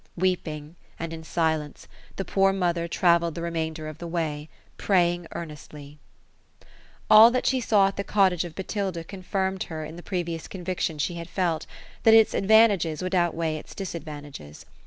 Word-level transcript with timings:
Weeping, 0.17 0.77
and 0.97 1.13
in 1.13 1.23
silence, 1.23 1.87
the 2.15 2.25
poor 2.25 2.51
mother 2.51 2.87
travelled 2.87 3.35
the 3.35 3.43
remain 3.43 3.71
der 3.75 3.85
of 3.87 3.99
the 3.99 4.07
way,— 4.07 4.49
praying 4.79 5.27
earnestly. 5.33 5.99
All 7.07 7.29
that 7.29 7.45
she 7.45 7.61
saw 7.61 7.89
at 7.89 7.97
the 7.97 8.03
cottage 8.03 8.43
of 8.43 8.55
Botilda 8.55 9.03
confirmed 9.03 9.61
her 9.65 9.85
in 9.85 9.97
the 9.97 10.01
pre 10.01 10.23
vious 10.23 10.49
conviction 10.49 10.97
she 10.97 11.13
had 11.17 11.29
felt, 11.29 11.67
that 12.01 12.15
its 12.15 12.33
advantages 12.33 13.03
would 13.03 13.13
outweigh 13.13 13.57
its 13.57 13.75
dis 13.75 13.93
advantages. 13.93 14.65